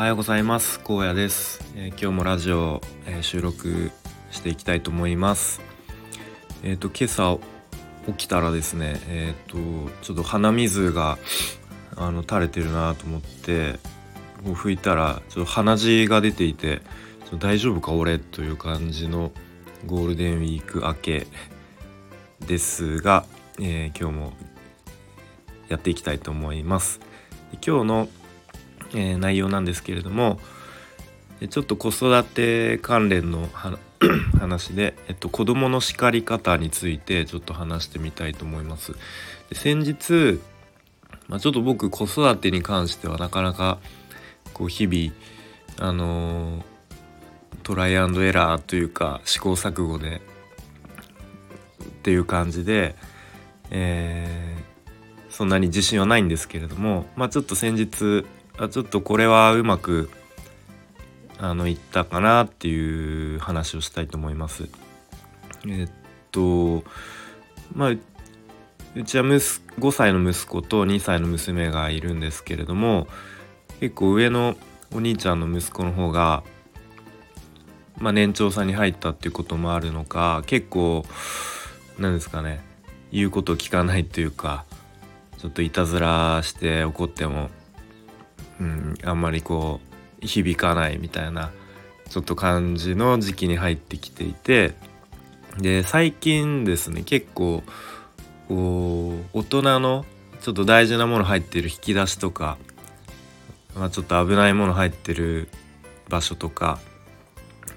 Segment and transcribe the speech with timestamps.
[0.00, 0.80] はようございます。
[0.82, 3.90] 荒野です、えー、今日もラジオ、えー、収録
[4.30, 5.60] していきたいと思います。
[6.62, 7.38] えっ、ー、と今朝
[8.06, 9.58] 起きたらですねえっ、と
[10.00, 11.18] ちょっと鼻水が
[11.96, 13.74] あの垂れてるなと思って
[14.42, 16.80] こう拭いたらちょっと鼻血が出ていて
[17.38, 19.32] 大丈夫か俺という感じの
[19.84, 21.26] ゴールデンウィーク明け
[22.46, 23.26] ですが、
[23.60, 24.32] え今日も
[25.68, 27.00] やっていきたいと思います。
[27.60, 28.08] 今日の
[28.94, 30.38] えー、内容なんですけれども
[31.48, 33.48] ちょっと子育て関連の
[34.38, 38.92] 話で、えっと、子供の叱り方についてちょっと話してみたいと思います。
[39.48, 40.40] で先日、
[41.28, 43.78] まあ、ちょっと僕子育てに関してはなかなか
[44.52, 45.14] こう日々
[45.78, 46.62] あのー、
[47.62, 50.20] トライアンドエラーというか試行錯誤で
[51.84, 52.96] っていう感じで、
[53.70, 58.26] えー、そんなに自信はないんですけれども、まあ、ちょっと先日
[58.68, 60.10] ちょっとこれはうまく
[61.38, 64.68] あのいったかなっていう話をしたいと思います。
[65.66, 65.90] えっ
[66.30, 66.84] と
[67.74, 67.90] まあ
[68.94, 73.06] うちは息5歳の息子と2歳の娘がいるんですけれども
[73.78, 74.56] 結構上の
[74.92, 76.42] お兄ちゃんの息子の方が、
[77.98, 81.04] まあ、年長さんに入ったっていうこともあるのか結構
[81.98, 82.60] なんですかね
[83.12, 84.64] 言うことを聞かないというか
[85.38, 87.48] ちょっといたずらして怒っても
[88.60, 89.80] うん、あんまりこ
[90.22, 91.50] う響かないみたいな
[92.08, 94.74] ちょっと感じの時期に入ってきていて
[95.58, 97.62] で最近ですね結構
[98.48, 100.04] こう大人の
[100.40, 102.58] ちょっと大事なもの入ってる引き出しとか、
[103.74, 105.48] まあ、ちょっと危ないもの入ってる
[106.08, 106.78] 場所とか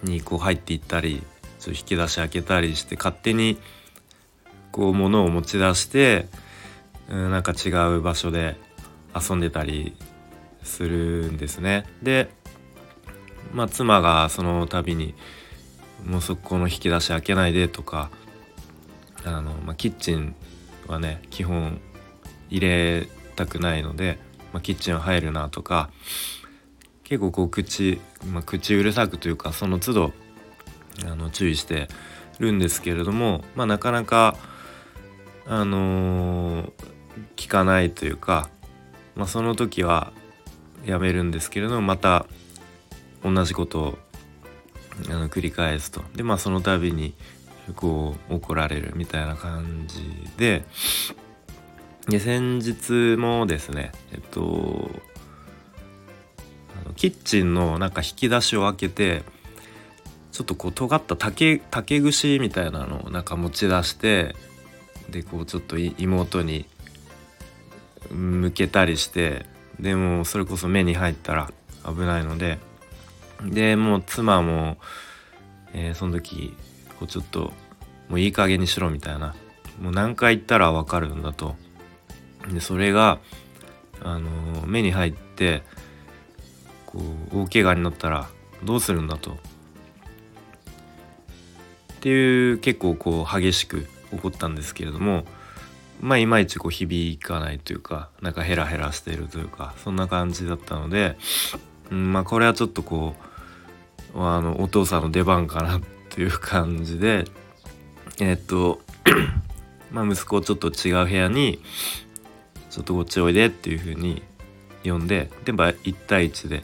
[0.04, 1.22] にこう入っていったり
[1.60, 3.58] ちょっと引き出し開けたりして勝手に
[4.72, 6.28] こう物を持ち出して、
[7.10, 8.56] うん、なんか違う場所で
[9.16, 9.96] 遊んでたり
[10.64, 11.86] するんですね。
[12.02, 12.30] で、
[13.54, 15.14] まあ、妻がその度に
[16.06, 18.10] 「もうそこの引き出し開けないで」とか
[19.26, 20.36] あの、まあ、キッチン
[20.88, 21.80] はね基本
[22.50, 24.20] 入れたくないので、
[24.52, 25.90] まあ、キッチンは入るなとか
[27.04, 28.00] 結構こう口、
[28.32, 30.14] まあ、口うるさくというかその都度
[31.06, 31.88] あの注意して
[32.40, 34.36] るんですけれども、まあ、なかなか
[35.46, 36.72] あのー、
[37.36, 38.50] 聞かないというか、
[39.16, 40.14] まあ、その時は
[40.86, 42.26] やめるんですけれどもまた
[43.24, 43.98] 同じことを
[45.10, 46.04] あの繰り返すと。
[46.16, 47.14] でまあその度に
[47.76, 50.66] こう怒られるみたいな感じで。
[52.08, 54.92] で先日もですねえっと
[56.84, 59.24] あのキッチンのなんか引き出しを開けて
[60.34, 64.36] ちょっとこう尖った竹竹串みたいなのをなんか持ち出して
[65.10, 66.66] でこうちょっと妹に
[68.12, 69.46] 向けたりして
[69.80, 71.52] でもそれこそ目に入ったら
[71.86, 72.60] 危ないので
[73.44, 74.78] でもう妻も、
[75.74, 76.56] えー、その時
[77.00, 77.52] こうちょっと
[78.10, 79.36] もういい加減にしろみたいな
[79.82, 81.56] もう何回言ったら分かるんだと。
[82.52, 83.20] でそれが、
[84.02, 85.64] あのー、目に入って
[86.86, 87.00] こ
[87.34, 88.30] う大怪我になったら
[88.64, 89.32] どうするんだと。
[89.32, 89.36] っ
[92.02, 95.24] ていう結構こう激しく怒ったんですけれども
[96.04, 101.16] まあいまいちこう響かないというかなんかヘラヘラしているというかそんな感じだったので、
[101.92, 103.16] うん、まあこれはちょっとこ
[104.14, 107.24] うあのお父さんの出番かなという感じで
[108.20, 108.82] え、っと
[109.92, 111.62] まあ息子をちょっと違う部屋に
[112.70, 114.22] ちょっとこっちおいでっていう風に
[114.84, 116.64] 呼んででまあ1対1で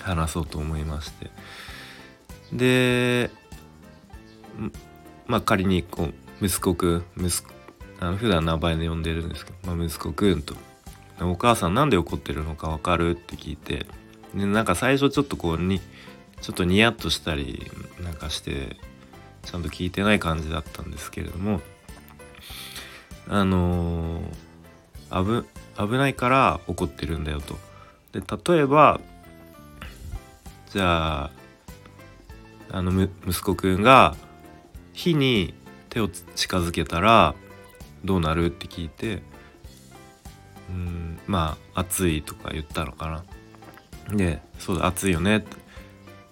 [0.00, 1.30] 話そうと思いまして。
[2.52, 3.30] で
[5.26, 6.08] まあ仮にこ
[6.40, 7.61] う息子くん息子
[8.02, 10.56] あの普段名前で呼んでるんですけど、まあ、息子くんと
[11.22, 13.86] 「お母さんなんで怒ってるのか分かる?」って聞いて
[14.34, 15.80] でなんか最初ちょっとこうに
[16.40, 17.70] ちょっとニヤッとしたり
[18.02, 18.76] なんかして
[19.44, 21.60] ちゃんと聞いてない感じだったんですけれども
[23.28, 25.48] あのー、危
[25.78, 27.56] 危ないから怒ってるんだよと。
[28.10, 28.20] で
[28.54, 29.00] 例えば
[30.72, 31.30] じゃあ
[32.72, 34.16] あの息子くんが
[34.92, 35.54] 火に
[35.88, 37.36] 手を近づけたら
[38.04, 39.22] どうなるって聞いて
[40.70, 43.24] うんまあ暑いとか言ったのか
[44.08, 44.16] な。
[44.16, 45.38] でそうだ暑いよね。
[45.38, 45.56] って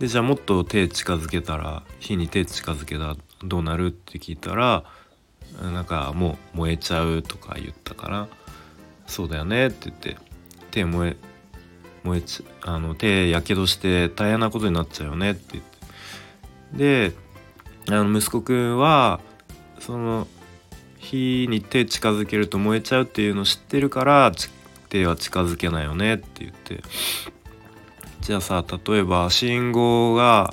[0.01, 4.85] でじゃあもっと手近づけたら火に手近づけたらどうなるって聞いたら
[5.63, 8.29] なんかもう燃えちゃうとか言ったから
[9.07, 10.17] そうだよねって言って
[10.71, 11.17] 手燃え
[12.03, 17.11] 燃えちあの手やけどして大変なことになっちゃうよねって言って。
[17.11, 17.13] で
[17.89, 19.21] あの息子くんは
[19.81, 20.29] その
[21.01, 24.33] 火に手近づけると燃えちゃうっていうのを知ってるから
[24.91, 26.83] 手は近づけないよねって言って。
[28.21, 30.53] じゃあさ例えば信号が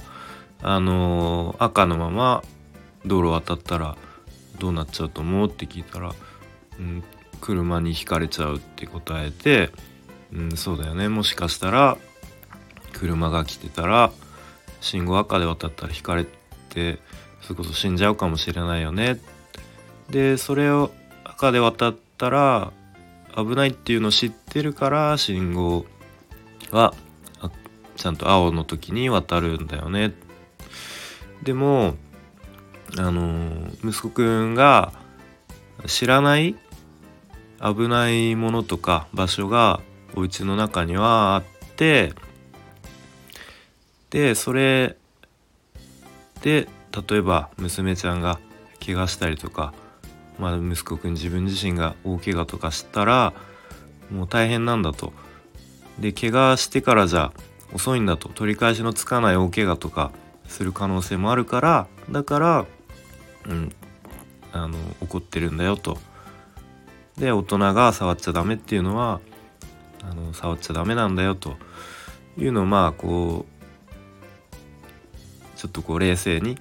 [0.62, 2.44] あのー、赤のまま
[3.06, 3.98] 道路渡ったら
[4.58, 6.16] どうなっちゃうと思うって聞いたら、
[6.80, 7.04] うん、
[7.42, 9.70] 車にひかれちゃうって答えて、
[10.34, 11.10] うん、そうだよね。
[11.10, 11.98] もしかしたら
[12.94, 14.12] 車が来てたら
[14.80, 16.26] 信号赤で渡ったらひかれ
[16.70, 17.00] て
[17.42, 19.12] それこそ死んじゃうかもしれないよね。
[19.12, 19.37] って
[20.10, 20.92] でそれを
[21.24, 22.72] 赤で渡ったら
[23.36, 25.86] 危ないっていうのを知ってるから信号
[26.72, 26.94] は
[27.96, 30.14] ちゃんと青の時に渡るんだよね。
[31.44, 31.96] でも
[32.98, 34.94] あの息子くんが
[35.86, 36.56] 知らない
[37.62, 39.82] 危ないものとか場所が
[40.16, 41.44] お家の中にはあっ
[41.76, 42.14] て
[44.10, 44.96] でそれ
[46.42, 46.68] で
[47.10, 48.40] 例えば娘ちゃんが
[48.84, 49.74] 怪我したりとか、
[50.40, 53.34] まあ、息子くん自分自身が大怪我とかしたら
[54.12, 55.14] もう大変なんだと。
[56.00, 57.32] で怪我してからじゃ
[57.74, 60.12] 遅いんだと取り返しのつかない大怪我とか
[60.48, 62.66] する可能性もあるからだから
[63.48, 63.74] うん
[64.54, 65.98] あの怒ってるんだよと。
[67.18, 69.20] で大人が触っちゃダメっていうのは
[70.04, 71.58] あの触っちゃダメなんだよと
[72.38, 76.60] いうのをまあこうちょっとこう冷静に、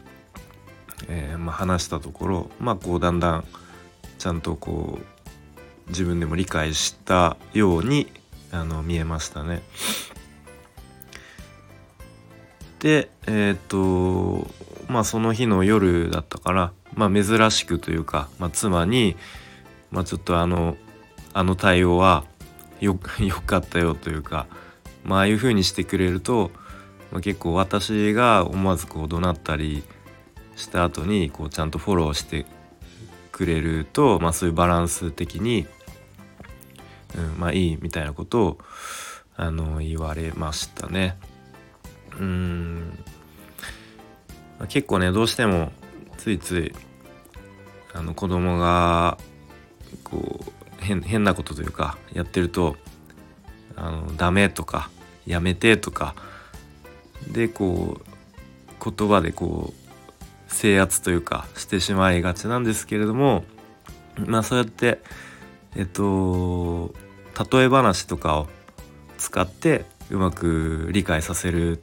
[1.08, 3.44] えー、まあ、話したところまあこうだんだん
[4.18, 8.10] ちゃんとこう自分でも理解したように
[8.50, 9.62] あの見えましたね。
[12.80, 14.46] でえっ、と
[14.88, 19.16] まあその日の夜だったからまあ珍しくというか、まあ、妻に、
[19.90, 20.76] まあ、ちょっとあの
[21.32, 22.24] あの対応は
[22.80, 24.46] よ よかったよというか、
[25.04, 26.50] まあああいう風にしてくれると、
[27.12, 29.84] まあ、結構私が思わずこう怒鳴ったり
[30.56, 32.46] した後にこうちゃんとフォローして
[33.36, 35.66] くれると、まあ、そういうバランス的に、
[37.14, 38.58] うん、まあいいみたいなことを
[39.36, 41.18] あの言われましたね。
[42.18, 42.98] うん
[44.58, 45.70] まあ結構ねどうしても
[46.16, 46.74] ついつい
[47.92, 49.18] あの子供が
[50.02, 52.76] こう変変なことというかやってると
[53.76, 54.88] あのダメとか
[55.26, 56.14] やめてとか
[57.30, 59.85] でこう言葉でこう
[60.56, 63.44] 制圧というかしてしまいがちなんですけれども
[64.24, 65.00] まあそうやって
[65.76, 66.94] えっと
[67.52, 68.48] 例え話とかを
[69.18, 71.80] 使ってうまく理解させるっ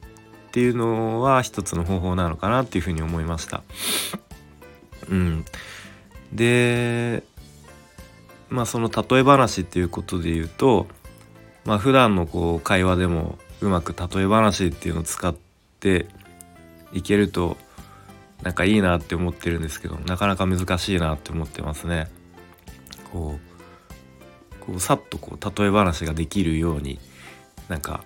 [0.50, 3.62] ていうのは一つの方法なのかなっていうふうに思いました。
[5.08, 5.44] うん、
[6.32, 7.22] で
[8.48, 10.88] まあその例え話っていうことで言うと
[11.64, 15.34] まあ普段のこう会話でもうまく例え話っていうのを使っ
[15.78, 16.06] て
[16.92, 17.56] いけると
[18.44, 22.08] なんかいいなって思ってるんですけどなかなか難しいなって思ってますね。
[23.10, 26.98] こうこうさっとこう例え話ができるように
[27.68, 28.04] なんか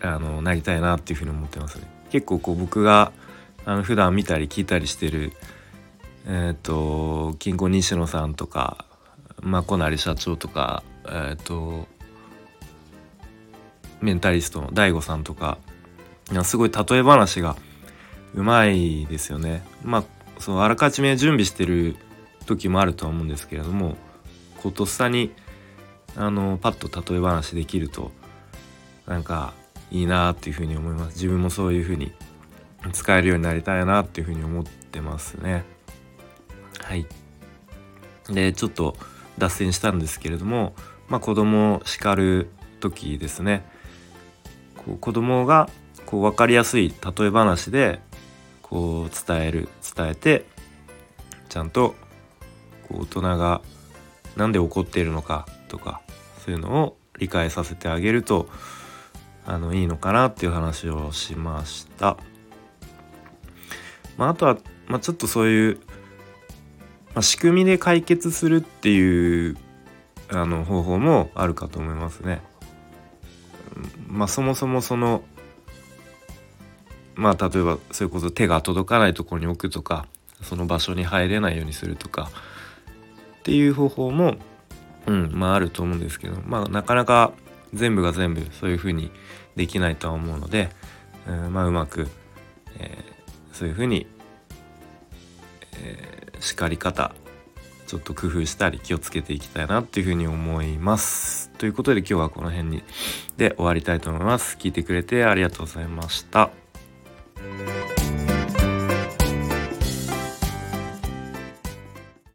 [0.00, 1.88] あのなりたいなっていうふうに思ってますね。
[2.10, 3.12] 結構こう僕が
[3.66, 5.32] あの普段見たり聞いたりしてる
[6.26, 8.86] えっ、ー、と金庫西野さんとか
[9.40, 11.88] まこなり社長とかえっ、ー、と
[14.00, 15.58] メンタリストの DAIGO さんとか
[16.44, 17.56] すごい例え話が
[18.34, 19.62] うまいですよね。
[19.82, 20.04] まあ
[20.38, 21.96] そのあらかじめ準備してる
[22.46, 23.96] 時もあるとは思うんですけれども
[24.62, 25.32] こうとっさに
[26.16, 28.10] あのパッと例え話できると
[29.06, 29.54] なんか
[29.90, 31.14] いいなっていうふうに思います。
[31.14, 32.12] 自分もそういうふうに
[32.92, 35.64] 使えるようになりたいなっていうふうに思ってますね。
[36.80, 37.06] はい。
[38.30, 38.96] でちょっと
[39.38, 40.74] 脱線したんですけれども
[41.08, 42.50] まあ子供を叱る
[42.80, 43.64] 時ですね。
[44.76, 45.68] こう子供が
[46.06, 48.00] こう分かりやすい例え話で
[48.74, 50.46] こう伝える伝えて
[51.48, 51.94] ちゃんと
[52.88, 53.62] こう大人が
[54.34, 56.02] 何で怒っているのかとか
[56.44, 58.48] そういうのを理解させてあげると
[59.46, 62.16] あのいいのかなっていう話をしました。
[64.16, 65.78] まあ、あとは、まあ、ちょっとそういう、
[67.14, 69.56] まあ、仕組みで解決するっていう
[70.30, 72.42] あの方法もあるかと思いますね。
[74.08, 75.22] まあ、そもそもその
[77.14, 80.06] まあ例えばそれこそ手が届かないところに置くとか
[80.42, 82.30] その場所に入れないようにするとか
[83.38, 84.36] っていう方法も、
[85.06, 87.32] うんまあ、あると思うんですけど、まあ、なかなか
[87.72, 89.10] 全部が全部そういうふうに
[89.56, 90.70] できないとは思うので、
[91.26, 92.08] うんまあ、うまく、
[92.78, 94.06] えー、そういうふうに、
[95.76, 97.14] えー、叱り方
[97.86, 101.50] ちょっと工夫したり気をつけていきたいなっていうふうに思います。
[101.58, 102.82] ということで今日はこの辺に
[103.36, 104.56] で終わりたいと思います。
[104.58, 106.63] 聞いてくれてありがとうございました。